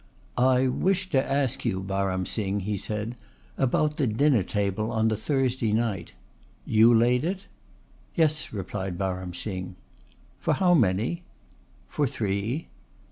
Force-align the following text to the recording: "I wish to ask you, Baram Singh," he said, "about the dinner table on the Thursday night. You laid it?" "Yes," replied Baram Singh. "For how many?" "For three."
"I 0.39 0.65
wish 0.67 1.11
to 1.11 1.23
ask 1.23 1.63
you, 1.63 1.83
Baram 1.83 2.25
Singh," 2.25 2.61
he 2.61 2.75
said, 2.75 3.15
"about 3.55 3.97
the 3.97 4.07
dinner 4.07 4.41
table 4.41 4.91
on 4.91 5.09
the 5.09 5.15
Thursday 5.15 5.71
night. 5.73 6.13
You 6.65 6.91
laid 6.91 7.23
it?" 7.23 7.45
"Yes," 8.15 8.51
replied 8.51 8.97
Baram 8.97 9.35
Singh. 9.35 9.75
"For 10.39 10.55
how 10.55 10.73
many?" 10.73 11.21
"For 11.87 12.07
three." 12.07 12.69